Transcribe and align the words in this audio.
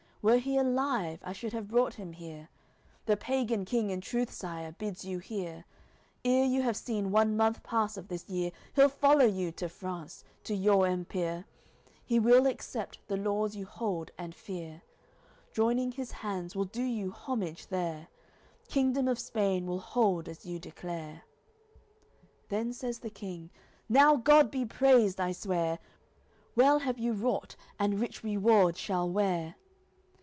Were 0.23 0.37
he 0.37 0.55
alive, 0.55 1.19
I 1.23 1.33
should 1.33 1.51
have 1.53 1.67
brought 1.69 1.95
him 1.95 2.13
here. 2.13 2.49
The 3.07 3.17
pagan 3.17 3.65
king, 3.65 3.89
in 3.89 4.01
truth, 4.01 4.31
Sire, 4.31 4.71
bids 4.71 5.03
you 5.03 5.17
hear, 5.17 5.65
Ere 6.23 6.45
you 6.45 6.61
have 6.61 6.77
seen 6.77 7.09
one 7.09 7.35
month 7.35 7.63
pass 7.63 7.97
of 7.97 8.07
this 8.07 8.29
year 8.29 8.51
He'll 8.75 8.87
follow 8.87 9.25
you 9.25 9.51
to 9.53 9.67
France, 9.67 10.23
to 10.43 10.53
your 10.53 10.85
Empire, 10.85 11.45
He 12.05 12.19
will 12.19 12.45
accept 12.45 12.99
the 13.07 13.17
laws 13.17 13.55
you 13.55 13.65
hold 13.65 14.11
and 14.15 14.35
fear; 14.35 14.83
Joining 15.53 15.91
his 15.91 16.11
hands, 16.11 16.55
will 16.55 16.65
do 16.65 16.83
you 16.83 17.09
homage 17.09 17.65
there, 17.69 18.07
Kingdom 18.67 19.07
of 19.07 19.17
Spain 19.17 19.65
will 19.65 19.79
hold 19.79 20.29
as 20.29 20.45
you 20.45 20.59
declare." 20.59 21.23
Then 22.49 22.73
says 22.73 22.99
the 22.99 23.09
King: 23.09 23.49
"Now 23.89 24.17
God 24.17 24.51
be 24.51 24.65
praised, 24.67 25.19
I 25.19 25.31
swear! 25.31 25.79
Well 26.55 26.77
have 26.77 26.99
you 26.99 27.13
wrought, 27.13 27.55
and 27.79 27.99
rich 27.99 28.23
reward 28.23 28.77
shall 28.77 29.09
wear." 29.09 29.55